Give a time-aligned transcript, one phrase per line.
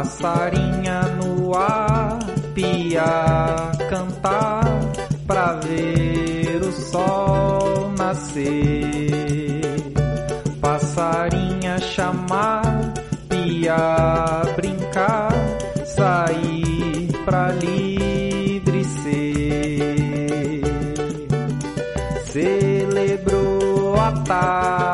[0.00, 2.18] passarinha no ar,
[2.54, 4.64] pia cantar
[5.26, 9.10] pra ver o sol nascer.
[10.58, 12.94] Passarinha chamar,
[13.28, 13.76] pia
[14.56, 15.34] brincar,
[15.84, 20.62] sair pra livre ser.
[22.32, 24.89] Celebrou a tarde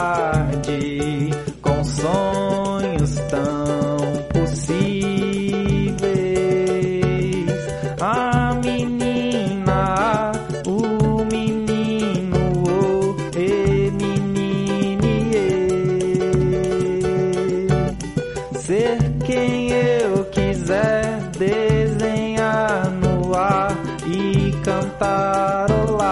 [19.27, 23.77] quem eu quiser, desenhar no ar
[24.07, 26.07] e cantarolar.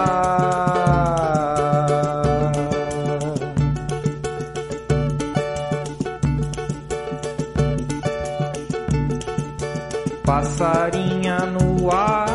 [10.25, 12.27] Passarinha no ar,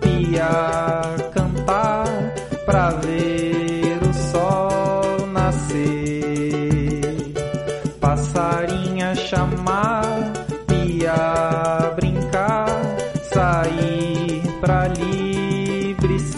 [0.00, 0.48] pia
[1.32, 2.08] cantar
[2.64, 3.35] pra ver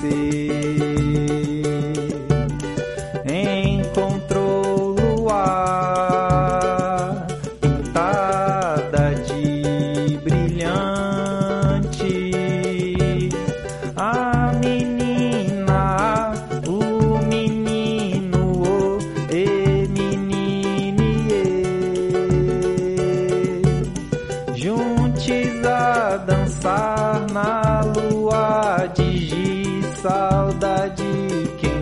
[0.01, 0.79] ser.
[3.27, 6.39] Encontrou luar
[7.61, 10.89] pintada de brilhante.
[13.97, 16.33] A menina,
[16.67, 18.99] o menino, o
[19.31, 21.13] e menine,
[24.55, 29.58] juntos a dançar na lua de giz,
[30.09, 31.05] saudade
[31.59, 31.79] quem.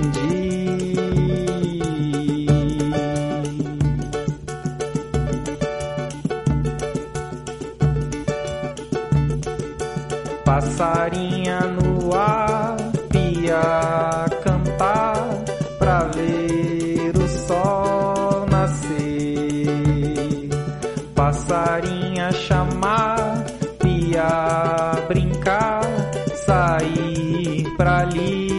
[10.45, 12.77] Passarinha no ar,
[13.11, 15.17] pia cantar
[15.79, 19.67] pra ver o sol nascer.
[21.15, 23.45] Passarinha chamar,
[23.79, 25.83] pia brincar,
[26.47, 28.56] sair pra ali